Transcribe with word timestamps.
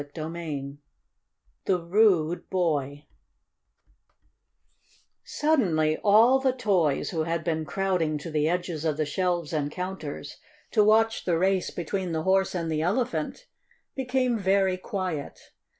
CHAPTER 0.03 0.35
II 0.35 0.77
THE 1.65 1.79
RUDE 1.79 2.49
BOY 2.49 3.05
Suddenly 5.23 5.99
all 5.99 6.39
the 6.39 6.53
toys, 6.53 7.11
who 7.11 7.25
had 7.25 7.43
been 7.43 7.65
crowding 7.65 8.17
to 8.17 8.31
the 8.31 8.49
edges 8.49 8.83
of 8.83 8.97
the 8.97 9.05
shelves 9.05 9.53
and 9.53 9.69
counters 9.71 10.37
to 10.71 10.83
watch 10.83 11.25
the 11.25 11.37
race 11.37 11.69
between 11.69 12.13
the 12.13 12.23
Horse 12.23 12.55
and 12.55 12.71
the 12.71 12.81
Elephant, 12.81 13.45
became 13.93 14.39
very 14.39 14.75
quiet. 14.75 15.51